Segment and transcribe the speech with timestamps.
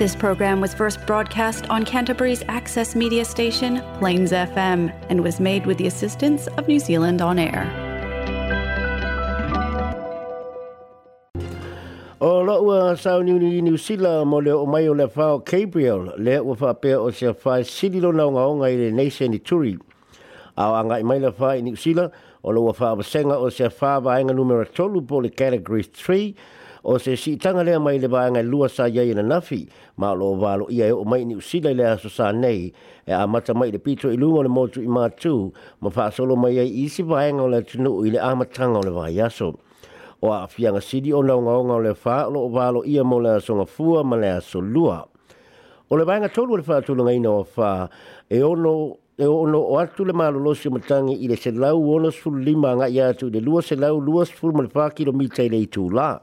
[0.00, 5.66] This program was first broadcast on Canterbury's access media station, Plains FM, and was made
[5.66, 7.68] with the assistance of New Zealand On Air.
[12.18, 16.16] O loa sau ni ni New Zealand mo le o mai o le fao Gabriel
[16.16, 19.38] le o fa pe o se fai sili lo na nga i le nation ni
[19.38, 19.76] turi.
[20.56, 22.08] ao anga i mai le fai New Zealand
[22.42, 26.34] o lo fa o senga o se fai vaenga numero 3 po le category 3
[26.82, 30.12] o se si tanga lea mai le vaanga i lua sa iai na nafi, ma
[30.12, 32.72] lo o valo ia e o mai ni usila i lea so sa nei,
[33.06, 34.88] e a mata mai le pito i lunga le motu i
[35.20, 38.78] tu ma wha solo mai ai i si vaanga o le tunu i le amatanga
[38.80, 39.58] o le vai aso.
[40.20, 43.18] O a fianga sidi o naunga onga o le wha, lo o valo ia mo
[43.20, 45.04] lea so ngafua ma lea so lua.
[45.90, 47.88] O le vaanga tolu le wha tulunga ina o wha,
[48.28, 51.50] e ono e ono o atu le malo lo malolosi o matangi i le se
[51.52, 54.62] lau ono sulu lima anga i atu i le lua se lau lua sulu ma
[54.64, 56.18] le whakiro mita i le itu la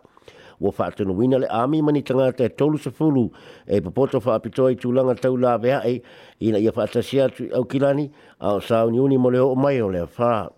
[0.60, 3.32] wa fa tu wina le ami mani tanga te tolu se fulu
[3.68, 6.02] e popoto fa apito i tu tau la vea e
[6.42, 8.10] ina ia fa tasia tu au kilani
[8.42, 10.50] a sa ni uni mo le o mai o le fa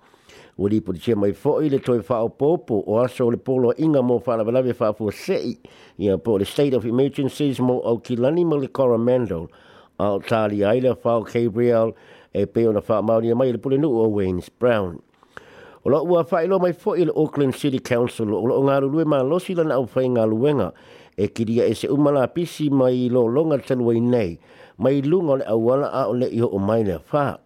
[0.58, 3.38] o li po tia mai fo i le toi fa o popo o aso le
[3.38, 5.58] polo inga mo fa la vela ve fa fu se
[5.98, 9.48] ia po le state of emergencies mo au kilani mo le coromandel
[10.00, 11.92] a tali aila fa o gabriel
[12.34, 14.98] e pe ona fa mauri mai le pole nu o wayne's brown
[15.88, 19.22] Ola ua fa ilo mai fo il Auckland City Council ola o ngaru lue ma
[19.24, 20.74] lo sila na ufa inga luenga
[21.16, 24.38] e kiria e se umala pisi mai lo longa tanua i nei
[24.78, 27.40] mai lunga le awala a ole iho o mai le fa.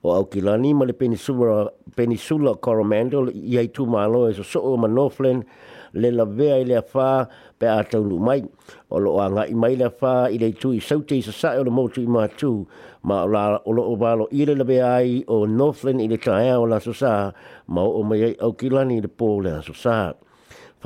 [0.00, 4.86] O au kilani ma le peninsula, Coromandel i ai tu malo e so so ma
[4.88, 5.44] Northland
[5.92, 8.42] le la vea i le afa pe a taulu mai
[8.88, 11.64] o lo anga i mai le afa i le tui saute i sasa e o
[11.64, 12.66] le motu i matu
[13.04, 16.08] ma o la o lo o valo i le la vea ai o Northland i
[16.08, 17.32] le taea o la sasa
[17.68, 20.14] ma o o mai ai au kilani i le pō le la sasa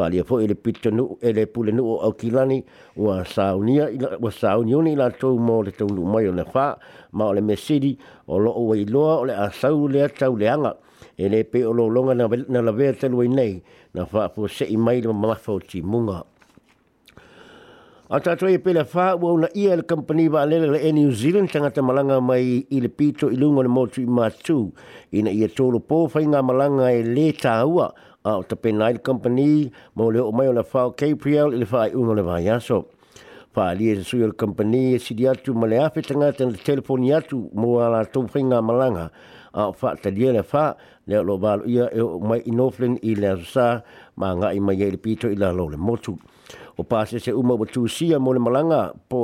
[0.00, 2.64] Whalia fo ele pita nu, ele pule nu o au kilani
[2.96, 6.72] ua saunia, i ua saunioni la tau mō le tau nu mai o le wha,
[7.12, 7.98] ma o le mesiri,
[8.32, 10.72] o lo o wei loa o le asau lea tau leanga,
[11.20, 13.60] ele pe o lo longa na, na la vea telu nei,
[13.94, 16.22] na fa po se i mai ma ma ti munga
[18.10, 21.50] ata to e pele fa wo na i el company ba le le new zealand
[21.50, 24.26] tangata malanga mai i le pito i lungo le motu i ma
[25.12, 27.86] i na i tolo po fa inga malanga e le taua
[28.22, 28.70] a o te pe
[29.08, 32.22] company mo le o mai o le fa kpl i le fa i ungo le
[32.22, 32.78] vai aso
[33.52, 37.10] fa ali e su yor company e si di atu male afe tanga ten telefoni
[37.12, 39.10] atu mo ala tau whainga malanga
[39.52, 43.36] a fa ta dia le fa le lo balo ia e mai inoflen i le
[43.42, 43.82] sa
[44.14, 46.14] ma nga i mai e pito i la lo le motu
[46.78, 49.18] o pase se uma o tu sia mo le malanga po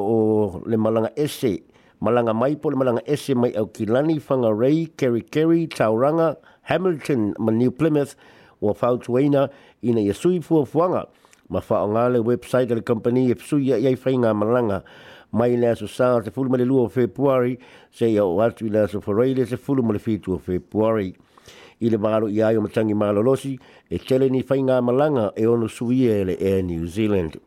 [0.67, 1.63] le malanga ese
[2.03, 6.35] malanga mai po le malanga ese mai au kilani whanga rei keri keri tauranga
[6.67, 8.17] Hamilton ma New Plymouth
[8.59, 9.47] o fautuena
[9.87, 11.07] ina yesui yasui fuafuanga
[11.49, 14.83] ma fa nga le website le company e su ya ya fa nga malanga
[15.33, 17.59] mai le so sa te fulu le luo february
[17.91, 21.15] se ya watu le so foraile se fulu le fitu o february
[21.81, 23.59] i le maalo i ai o matangi maalolosi
[23.91, 27.39] e tele ni whainga malanga e ono suie le Air New Zealand.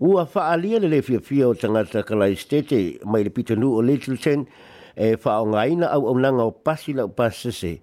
[0.00, 3.92] u Ua whaalia le lefia fia o tangata kala stete mai le pita nu le
[3.92, 4.46] Littleton
[4.96, 5.60] e whaonga
[5.92, 7.80] au au langa o pasi la o pasese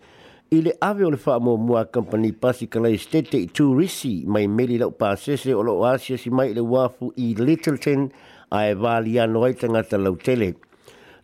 [0.54, 4.10] I le ave le wha mua mua company pasi ka lai stete i tū risi
[4.36, 8.10] mai meri lau pā sese o lau asia si mai le wafu i Littleton
[8.58, 10.50] a e wāli anu ai tangata lau tele.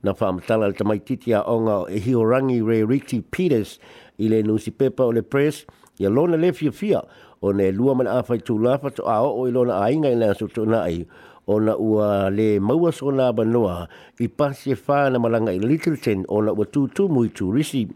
[0.02, 3.76] Na wha amatala le tamai titi a onga o e hiorangi re Ricky Peters
[4.16, 5.66] i le nusi pepa o le press
[6.00, 7.04] i a lona le fia fia
[7.44, 10.08] o ne lua mana a whai lafa to a o o i lona a inga
[10.08, 11.04] i le asu tūna ai
[11.52, 13.90] o na ua le maua sona banoa
[14.24, 17.90] i pasi e whāna malanga i Littleton o na ua tūtumu i tū risi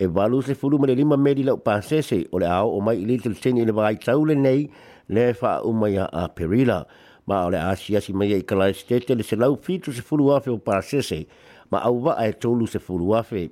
[0.00, 3.34] e walu se fulu mele lima meri lau pasese o le ao o mai ilitil
[3.34, 4.70] seni le vai taule nei
[5.10, 6.86] le fa umaya a perila.
[7.26, 10.30] Ma o le asia si mai e kala estete le se lau fitu se fulu
[10.32, 11.26] afe o pasese
[11.70, 13.50] ma au wa e tolu se fulu afe.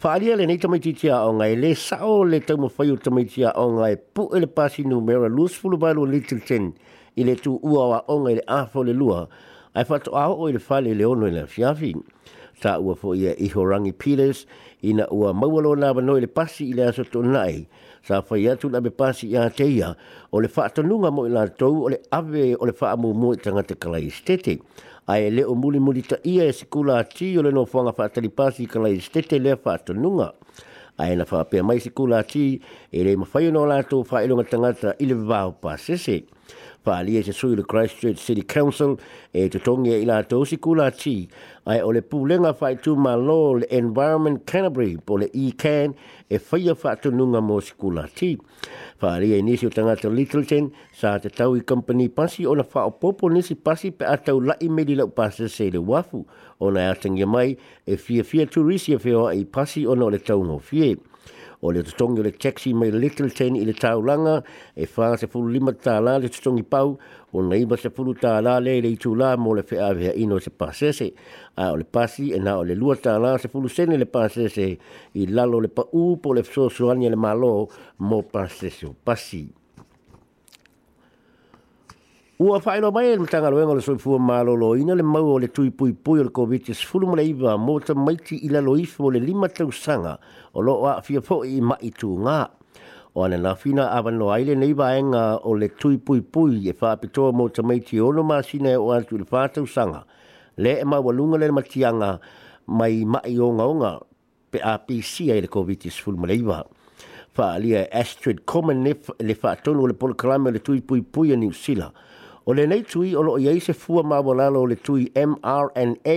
[0.00, 3.98] Fa alia le nei tamaititia o ngai le sao le tamo fayu tamaitia o ngai
[4.14, 6.72] pu e ele pasi mera lus fulu balu little ten
[7.20, 9.28] i le tu ua o ngai le afo le lua
[9.76, 11.92] ai fatu au o le fale le ono e le fiafi
[12.60, 14.46] ta ua fo ia iho rangi pires
[14.82, 17.66] ina ua maualo na wano ele pasi ile aso to nai
[18.04, 19.94] sa fa ia tu labe pasi ia te ia
[20.32, 23.32] o le fa atonunga mo ila tou o le ave o le fa amu mo
[23.32, 24.60] i tanga te kalai stete
[25.08, 27.64] a e le o muli muli ta ia e sikula a ti o le no
[27.64, 30.28] fuanga fa atali pasi kalai stete le fa atonunga
[31.00, 32.60] a e na fa apea mai sikula a ti
[32.92, 36.24] e le mawhai o no la tou fa ilunga tangata ile vau pasese
[36.84, 38.96] faali e se sui le Christchurch City Council
[39.32, 41.28] e te tongi e ila tau si kula ti
[41.68, 45.92] ai o le pūlenga whai tu ma lo le Environment Canterbury po le E-Can
[46.30, 48.32] e whaia whātu nunga mō si kula chi.
[49.02, 52.94] Whaari e nisi o tangata Littleton sa te tau i company pasi o na whao
[53.00, 56.24] popo nisi pasi pe a tau lai me li lau pasi se le wafu
[56.60, 57.52] o na e atangia mai
[57.86, 60.58] e fia fia tu risi e whewa i pasi o na o le tau ngō
[60.70, 60.96] fie
[61.62, 64.36] o le tutongi o le taxi mai little ten i le taulanga
[64.74, 66.96] e fa se fulu lima ta la le tutongi pau
[67.32, 70.12] o na iba se fulu ta la le i itu la mo le fea vea
[70.14, 71.12] ino se pasese
[71.56, 74.06] a o le pasi e na o le lua ta la se fulu sene le
[74.06, 74.66] pasese
[75.20, 77.68] i lalo le pa upo le fso suani le malo
[78.08, 79.52] mo pasese o pasi.
[82.40, 85.48] Ua whaero mai e mtanga roenga le soifua mālo lo ina le mau o le
[85.52, 89.10] tui pui pui o le COVID-19 e mula iwa mō ta maiti ila lalo ifo
[89.12, 90.14] le lima tau sanga
[90.56, 92.38] o lo a fia po i mai tū ngā.
[93.14, 96.72] O ane na whina awa no aile nei waenga o le tui pui pui e
[96.80, 100.06] whaapitoa mō ta maiti o lo māsina e o antu le whātau sanga.
[100.56, 102.14] Le e mau alunga le matianga
[102.72, 103.92] mai mai o ngonga
[104.50, 106.64] pe APC ai le COVID-19 e mula iwa.
[107.36, 111.52] Fa alia Astrid Komenif le whaatono le polo kalame le tui pui pui a New
[111.52, 111.92] Zealand.
[112.46, 116.16] O le nei tui o lo iei se fua ma wanalo le tui mRNA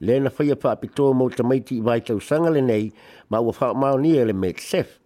[0.00, 2.90] le na whaia pa apito mo ta maiti i vai tau sanga le nei
[3.28, 4.98] ma ua wha mao ni e le medsef.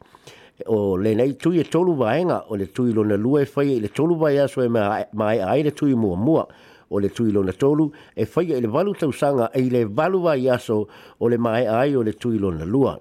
[0.66, 3.74] O le nei tui e tolu vaenga o le tui lo na lua e whaia
[3.74, 6.46] i le tolu vai aso e mai ai le tui mua mua
[6.90, 9.84] o le tui lo na tolu e whaia i le valu tau sanga e le
[9.84, 10.86] valu vai aso
[11.18, 13.00] o le mai ai o le tui lo na lua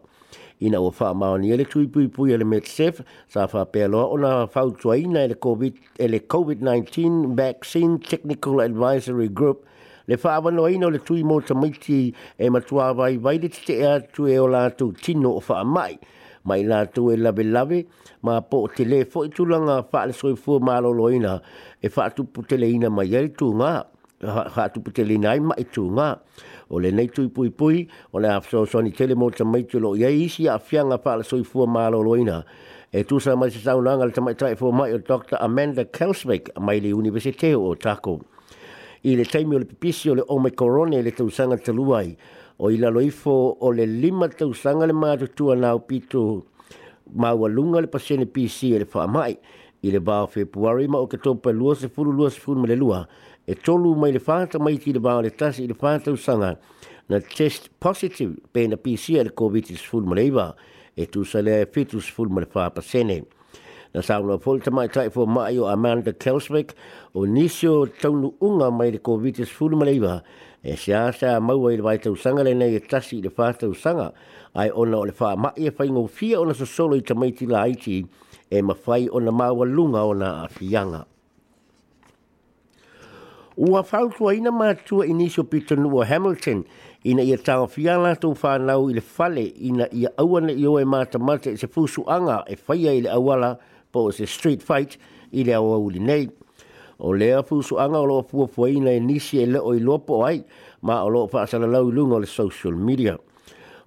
[0.61, 2.99] ina ua whaamao ni ele tui pui pui ele Medsef
[3.33, 6.59] sa wha pēloa o nā whautua ina ele COVID-19 ele COVID
[7.39, 9.65] Vaccine Technical Advisory Group
[10.07, 14.27] le whaawano ina le tui mō miti e matua vai vai le te ea tu
[14.27, 15.97] e o lātou tino o whaamai
[16.45, 17.83] mai lātou e lave lave
[18.21, 20.59] ma po o te le fo i tūlanga whaale soifua
[21.81, 22.27] e fa tu
[22.57, 23.90] le ina mai ele tu ngāp
[24.27, 26.19] ha tu pute li nai ma itu e nga
[26.69, 29.95] o le nei tu pui pui o le afso so tele mo tsa mai tulo
[29.95, 32.43] ye isi a fianga pa e le soifu ma lo loina
[32.93, 35.83] e tu sa mai sa un angal tsa mai tra fo mai o dr amanda
[35.85, 38.19] kelswick mai le universite o tako
[39.03, 41.25] i le taimi o le pipisi o le ome korone le te
[41.65, 42.15] taluai
[42.59, 47.81] o i lalo loifo o le lima usanga le maa tutua nao ma maua lunga
[47.81, 49.37] le pasene pisi e le wha mai
[49.83, 52.67] i le bao februari ma o katoa pa lua se furu lua se furu me
[52.67, 53.07] le lua
[53.47, 56.51] e tolu mai le fata mai ki le bao tasi i le fata usanga
[57.09, 60.55] na test positive pe a PCR COVID-19 leiva
[60.95, 62.43] e, e tu sa le fitu sful ma
[62.81, 63.23] sene.
[63.93, 66.73] Na saunga folta mai tai fo mai o Amanda Kelswick
[67.13, 70.21] o nisio taunu unga mai le COVID-19 leiva
[70.63, 73.29] e se asa a maua i le vai tausanga le nei e tasi i le
[73.31, 74.13] fata usanga
[74.53, 77.45] ai ona o le fa mai e fai ngou fia ona sa solo i tamaiti
[77.47, 78.05] la haiti
[78.49, 81.07] e mawhai ona maua lunga ona a fianga.
[83.61, 86.63] Ua whautua ina mātua inisio pitonu o Hamilton
[87.05, 91.19] ina ia tāo fia lātou whānau i le fale ina ia auana i oe mata
[91.21, 93.51] mata i se fusu anga e whaia i le awala
[93.93, 94.97] po se street fight
[95.31, 96.25] i le awa uli nei.
[97.05, 100.41] O lea fusu anga o loa fuafua ina inisi e, e leo i lopo ai
[100.81, 103.13] ma o loa whaasana lau i lunga o le social media.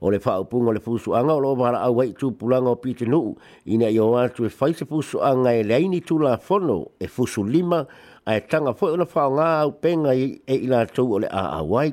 [0.07, 3.35] O le whaupunga le fusu anga o loa wala au tū pulanga o pitonu
[3.67, 7.79] ina ia oa tu e whaise fusu anga e leini tūla fono e fusu lima
[7.89, 10.25] o ae tanga foi ona faaogā upega e
[10.55, 11.29] i latou a le
[11.63, 11.93] ole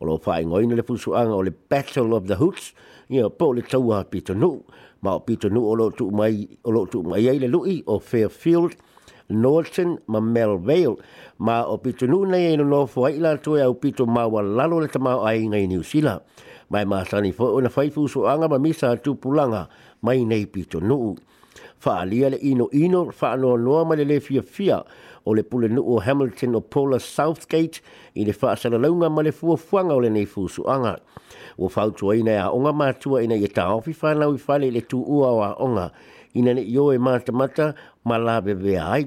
[0.00, 2.72] o loo faaigoina le fusuaga o le battle of the hoots
[3.08, 3.80] ia po o le pito
[4.10, 4.60] pitonuu
[5.02, 8.74] ma pito o pitonuu o loo tuumai ai le lui o fairfield
[9.30, 10.98] northern ma melvale
[11.38, 14.88] ma o pitonuu nei ai nonoa foai i latou e au pito maua lalo le
[15.24, 16.20] ai i niusila ma
[16.70, 19.68] mai ma sanifo ona fa fai fusuaga ma misa pulanga
[20.02, 21.16] mai nei pito pitonuu
[21.82, 24.78] faaalia le ino ino inoino faanoanoa le lelē fiafia
[25.26, 27.82] o le pule nuu o hamilton o paula southgate
[28.14, 30.94] i le faasalalauga ma le fuafuaga o lenei fusuaga
[31.58, 35.40] ua fautuaina e aʻoga matua ina ia taofi fanau i fale i le tuua o
[35.50, 35.90] aʻoga
[36.38, 37.74] ina neʻi o e matamata
[38.04, 39.06] ma lavevea ai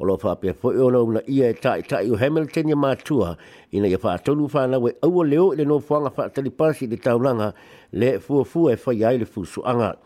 [0.00, 3.36] o loo faapea o ona una ia e taʻitaʻi o hamilton ia matua
[3.72, 7.52] ina ia faatolu fanau e aua leo i le no nofoaga faatalipasi i le taulanga
[7.92, 9.96] le fuafua e faia ai le fusu anga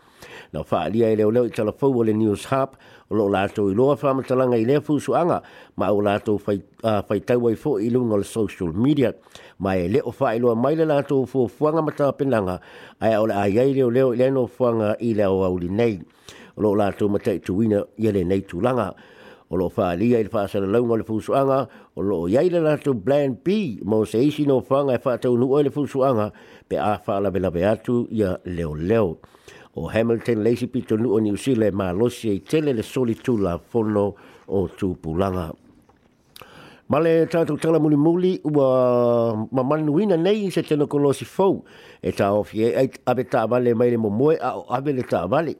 [0.53, 2.75] na faa lia ele oleo i tala fau ole News Hub
[3.09, 5.41] o lo lato i loa faa matalanga i lea fusu anga
[5.77, 7.17] ma o lato fai, uh, fai
[7.83, 9.13] i lunga le social media
[9.59, 12.59] ma e leo faa i loa maile lato fu fuanga matala penanga
[13.01, 15.99] ai ole a iai leo leo i leno fuanga i leo auli nei
[16.57, 18.93] o lo lato matai tuwina i le nei tulanga
[19.49, 22.49] o lo faa lia i le faa sana launga le fusu anga o lo iai
[22.49, 26.01] le lato Blan B mo se isi no fuanga e faa tau nuo le fusu
[26.03, 26.31] anga
[26.67, 29.17] pe a faa la vela atu i leo leo
[29.75, 33.59] o Hamilton Lazy Pito Nuu o New Zealand ma losi e tele le solitu la
[33.59, 34.15] fono
[34.47, 35.51] o Tupulanga.
[36.87, 41.59] Ma le tātou tala muli muli ua ma manuina nei se tēno ko losi fau
[42.01, 45.27] e tā ofi e ave tā vale mai le momoe a o ave le tā
[45.27, 45.57] vale.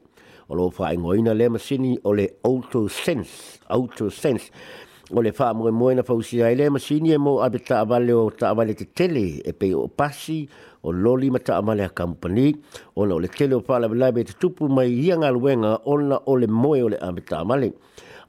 [0.48, 4.48] O lo wha ingoina le masini o le auto sense, auto sense.
[5.10, 7.82] O le wha mwe mwe na fau si ai le masini e mo ave tā
[7.84, 10.44] vale o tā vale te tele e pe o pasi
[10.75, 12.54] o o loli mata amale a company
[12.94, 16.20] ona o le tele o pala bela be te tupu mai ia ngā luenga ona
[16.30, 17.72] o le moe o le amita amale.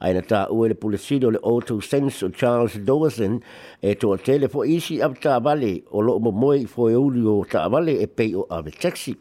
[0.02, 3.40] Aina tā ue le pulesiri o le auto sense o Charles Dawson
[3.82, 7.44] e tō tele po isi amita amale o lo mo moe i fōe uri o
[7.50, 9.14] ta amale e pei o ave taxi.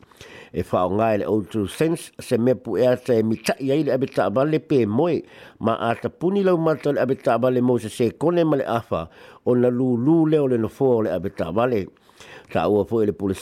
[0.56, 4.28] E whao ngai le auto sense se me pu ea te mita i aile amita
[4.30, 5.20] amale pe moe
[5.60, 9.02] ma a ta puni lau mata le amita amale mo se se kone male awha
[9.44, 11.84] o na lulu leo le nofo o le amita amale.
[11.88, 12.05] Amale
[12.52, 13.34] ta ua fo le pole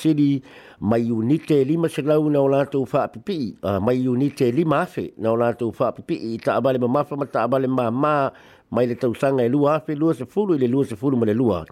[0.80, 5.12] mai unite lima se lau na ola tu fa pipi uh, mai unite lima afe
[5.18, 8.30] na ola tu fa pipi i ta abale ma mafa ma ta abale ma ma
[8.70, 11.24] mai le tausanga e lua afe lua se fulu i le lua se fulu ma
[11.24, 11.64] le lua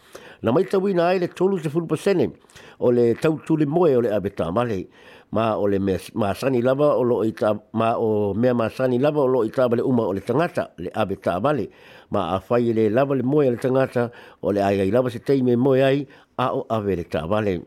[0.43, 2.31] na mai tawina ai le tolu se fulu pasene
[2.79, 4.87] o le tautule moe o le abeta, male,
[5.33, 5.79] ma o le
[6.15, 9.67] ma sani lava o lo ita ma o me ma sani lava o lo ita
[9.67, 11.71] vale uma o le tangata le abe ta vale
[12.11, 14.11] ma a fai le lava le moe le tangata
[14.43, 17.63] o le ai lava se tei me moe ai a o ave vale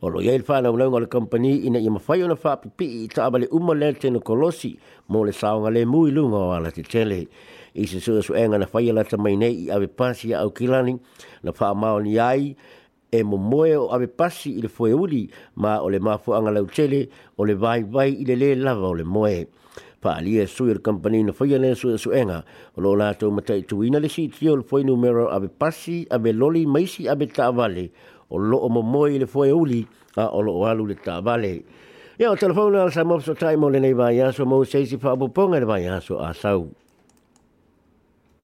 [0.00, 3.08] o lo yel fa na ulanga le company ina ima fai ona fa pipi i
[3.32, 4.78] vale uma le te no kolosi
[5.10, 7.26] mo le saunga le mui lunga o ala te tele
[7.74, 10.94] i se su su enga na fai la ta mai nei ave pasi au kilani
[11.44, 12.54] na fa ma o ni ai
[13.16, 16.50] e mo moe o ame pasi i le foe uli ma o le mafu anga
[16.52, 17.08] lau tele
[17.40, 19.46] o le vai vai i le le lava o le moe.
[20.00, 22.44] Pa ali e sui le kampani na foia lea sui su enga
[22.76, 26.66] o lo lato matai tuina le si tio le foe numero ame pasi ame loli
[26.66, 27.90] maisi ame taavale
[28.30, 29.82] o lo o mo moe i le foe uli
[30.16, 31.64] a o lo o alu le taavale.
[32.20, 35.58] Ia o telefona al sa mofso taimo le nei vai aso mo seisi fa abuponga
[35.58, 36.87] le vai aso a sau.